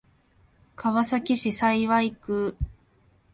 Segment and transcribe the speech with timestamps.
[0.75, 2.55] 川崎市幸区